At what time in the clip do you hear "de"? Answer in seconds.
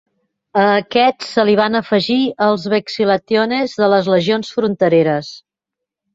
3.83-3.91